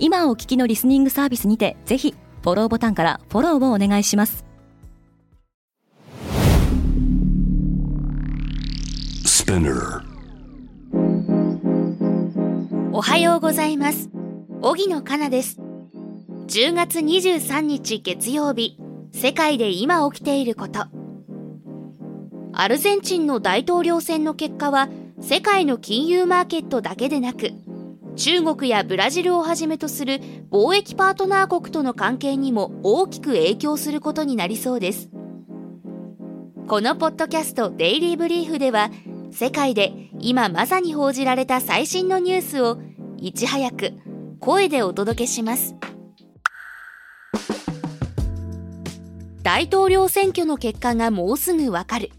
[0.00, 4.44] 今お聞きのリスニングサービスにてぜひフォローボタンからフォローをお願いします。
[12.92, 14.10] おはようございます。
[14.62, 15.58] 荻野かなです。
[16.48, 18.78] 10月23日月曜日
[19.12, 20.86] 世界で今起きていること。
[22.52, 24.88] アルゼンチンの大統領選の結果は
[25.20, 27.52] 世界の金融マーケットだけでなく
[28.18, 35.08] 中国やブラジルをはじめとする貿易パートナー国との関係にも大きく影響することになりそうです。
[36.66, 38.90] このポッドキャストデイリーブリーフでは
[39.30, 42.80] 世界で今まさに報じられた最新のニュースを
[43.18, 43.92] いち早く
[44.40, 45.76] 声でお届けします。
[49.44, 52.10] 大統領選挙の結果がもうすぐわかる。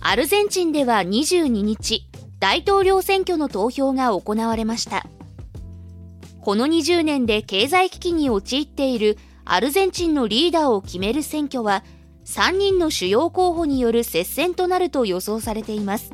[0.00, 2.06] アルゼンチンでは22日
[2.44, 5.06] 大統領選挙の投票が行われました。
[6.42, 11.84] この20年で経済危機に陥っているアルゼンチンのリーダーを決める選挙は
[12.26, 16.12] 3人の主要候補による接戦となると予想されています。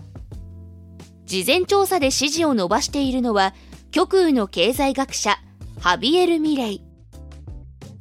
[1.27, 3.53] 事前調査で支持を伸ばしているのは
[3.91, 5.37] 極右の経済学者
[5.81, 6.83] ハビエル・ミレイ。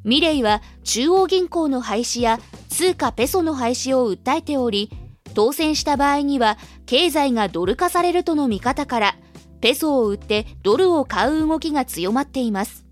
[0.03, 4.91] ミレイは中央銀行の廃止や通貨ペソの廃止を訴えており
[5.33, 9.15] 当選した場合には経済がドル化されるとの見方から
[9.61, 12.85] ペソを売ってドルを買う動きが強まっています。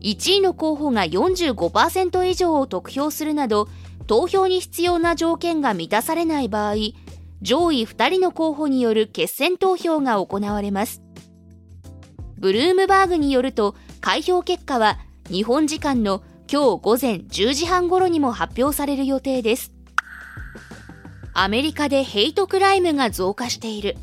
[0.00, 3.68] 1位の候補が45%以上を得票するなど
[4.06, 6.74] 投票に必要な条件が満たされない場合
[7.40, 11.02] 上位2人の候補による決選投票が行われます。
[12.38, 14.98] ブルームバーグによると開票結果は
[15.30, 19.73] 日本時間の今日午前10時半頃にも発表される予定です。
[21.34, 23.96] アメリカでヘイトクライムが増加している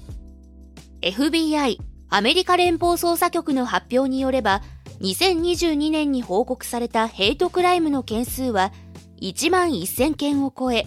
[1.01, 1.77] FBI
[2.09, 4.61] アメリカ連邦捜査局の発表によれば
[4.99, 8.73] 2022年に報告されたヘイトクライムの件数は
[9.21, 10.85] 1万1000件を超え、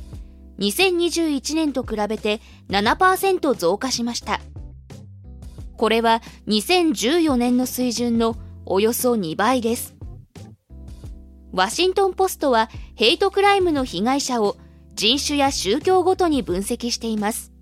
[0.58, 4.40] 2021年と比べて7%増加しました。
[5.76, 9.94] これは2014年の水準のおよそ2倍です。
[11.52, 14.56] ワシントンポストはヘイトクライムの被害者を
[14.94, 17.52] 人種や宗教ごとに分析しています。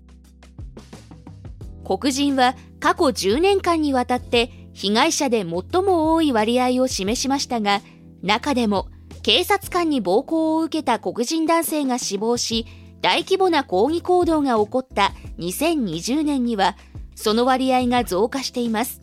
[1.85, 7.81] 黒人は過去10年間にわたって被害者で最も多い割合を示しましたが、
[8.21, 8.87] 中でも
[9.21, 12.65] 警察官に暴行を受けた黒人男性が死亡し、
[13.01, 16.75] 大規模な抗議行動が起こった2020年には、
[17.15, 19.01] その割合が増加しています。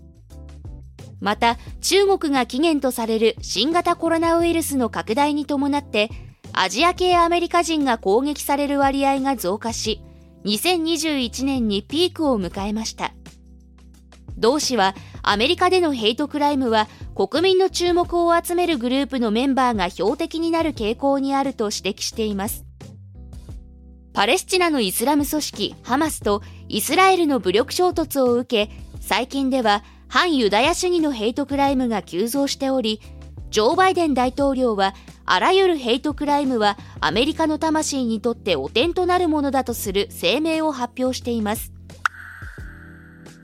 [1.21, 6.11] また、中国が起源とされる新型コロナウイルスの拡大に伴って、
[6.53, 10.01] アジア系アメリカ人が攻撃される割合が増加し、
[10.45, 13.13] 2021年にピークを迎えました。
[14.37, 22.65] 同氏はアメリカでのヘイトクライムは国民の注目を集めるグループのメンバーが標的になる傾向にあると指摘しています。
[24.13, 33.01] パレスチナのイスラム組織ハマスとイスラエルの武力衝突を受け、最近では反ユダヤ主義のヘイトクライムが急増しており、
[33.51, 34.95] ジョー・バイデン大統領は
[35.27, 41.73] あらゆるヘイトクライムはアメリカの魂にとって汚点となるものだとする声明を発表しています。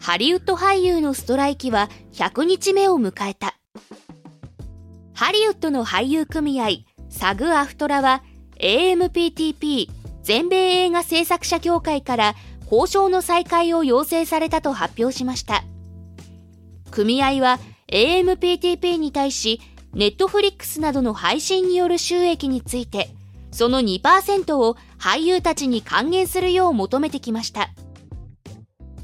[0.01, 3.57] ハリウッド俳優のストライキは100日目を迎えた。
[5.15, 6.69] ハリウッドの俳優組合、
[7.09, 8.23] サグアフトラは
[8.61, 9.89] AMPTP
[10.23, 12.35] 全米映画制作者協会から
[12.71, 15.65] 交渉の再開を要請されたと発表しました。
[16.93, 17.59] 組合は
[17.93, 19.61] AMPTP に対し、
[19.97, 23.09] ネットフリックスなどの配信による収益について、
[23.51, 27.71] その2%を俳優たちに還元するよう求めてきました。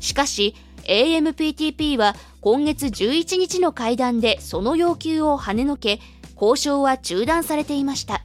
[0.00, 0.54] しかし、
[0.84, 5.98] AMPTP は今月11日の会談でその要求を跳ねのけ、
[6.38, 8.22] 交渉は中断されていました。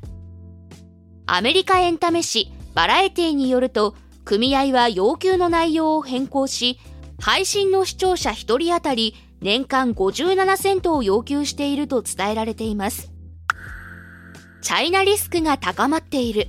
[1.26, 6.82] アメリカエンタメ誌バラエティによると、組合は要求の内容を変更し、
[7.22, 13.12] 配信の視聴者1人当たり年間57セントを要求していると伝えられています。
[14.62, 16.48] チャイナリスクが高まっている。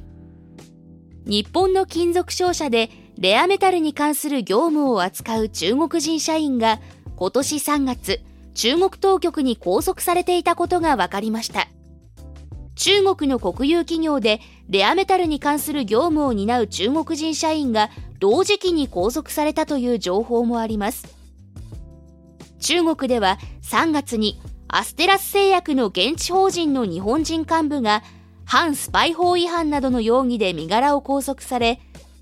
[1.26, 6.81] 日本の金属商社でレアメタルに関する業務を扱う中国人社員が
[7.17, 8.20] 今年3月、
[8.55, 11.69] 中国当局に拘束されていたことが分かりました。
[12.76, 21.18] 中国の国有企業でレアメタルに関する業務を担う中国人社員が同時期に拘束されたという情報もあります。
[22.60, 28.02] 中国では3月にアステラス製薬の現地法人の日本人幹部が
[28.44, 31.81] 反スパイ法違反などの容疑で身柄を拘束され、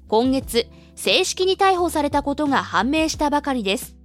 [0.09, 3.97] 今月正式に逮捕されたことが判明したばかりです。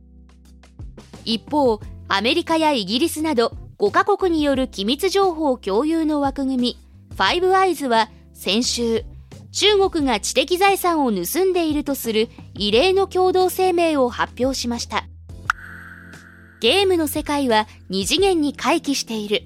[1.25, 6.77] 一方、アメリカやイギリスなど5カ国による機密情報共有の枠組み、
[7.11, 9.03] ファイブアイズは先週、
[9.51, 15.05] 中国が知的財産を盗んでいるとする異例の共同声明を発表しました。
[16.61, 19.41] ゲームの世界は二次元に回帰している。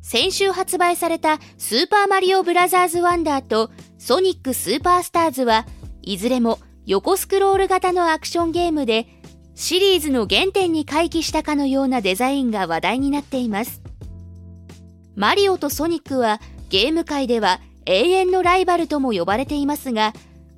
[0.00, 5.66] 先週発売されたスーパーマリオブラザーズワンダーとソニックスーパースターズは
[6.00, 9.06] いずれも横スクロール型のアクションゲームで
[9.54, 13.82] シリーズの原点に回帰したかのようなデザインが話題になっています。
[15.14, 16.40] マリオとソニックは
[16.70, 20.14] ゲーム界では永遠のライバルとも呼ばれていますが、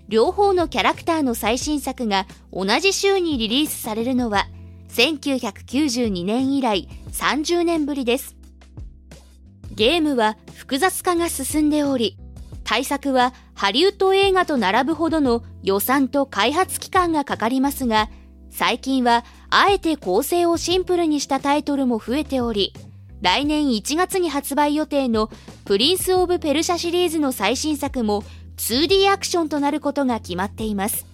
[0.06, 4.46] 両方のキャラクターの最新作が同じ週にリリースされるのは
[4.94, 8.36] 1992年以来30年ぶりです。
[9.72, 12.16] ゲームは複雑化が進んでおり、
[12.64, 18.10] 対策はハリウッド映画と並ぶほどの予算と開発期間がかかりますが、
[18.50, 22.72] 最近はあえて構成をシンプルにしたタイトルも増えており、
[23.22, 25.30] 来年1月に発売予定の
[25.64, 28.24] プリンス・オブ・ペルシャシリーズの最新作も
[28.56, 31.09] 2D アクションとなることが決まっています。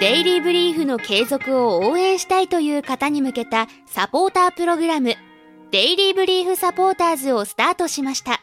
[0.00, 5.14] デイリーブリーフの継続を応援したいという方に向けたサポータープログラム、
[5.72, 8.40] デイリーブリーフサポーターズをスタートしました。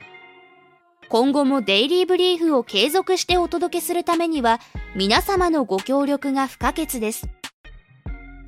[1.09, 4.59] 今後もデイリーブリーフを継続してお届けするためには、
[4.95, 7.27] 皆様のご協力が不可欠です。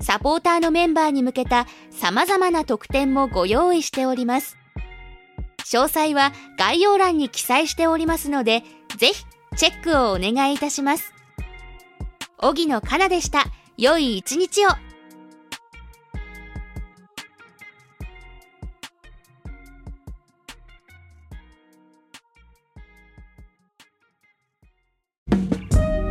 [0.00, 4.56] サポーターのメンバーに向けた様々な特典もご用意しております。
[5.64, 8.62] 詳細は概要欄に記載しておりますので、
[8.98, 9.24] ぜひ
[9.56, 11.12] チェックをお願いいたします。
[12.42, 13.44] 荻野かなでした。
[13.76, 14.70] 良い一日を。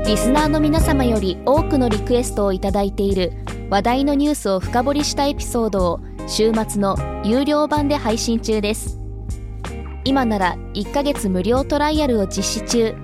[0.06, 3.32] リスナーの皆様より多くのリクエストをいただいている
[3.70, 8.98] 話題のニュースを深掘りしたエピソードを週末の有料版で配信中です
[10.06, 12.96] 今なら1ヶ月無料トライアルを実施中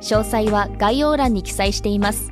[0.00, 2.31] 詳細は概要欄に記載しています